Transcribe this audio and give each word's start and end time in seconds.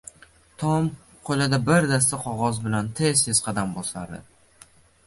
Tom 0.61 0.87
qo`lida 1.29 1.59
bir 1.67 1.87
dasta 1.93 2.19
qog`oz 2.25 2.59
bilan 2.65 2.91
tez-tez 3.03 3.47
qadam 3.51 3.79
bosardi 3.79 4.27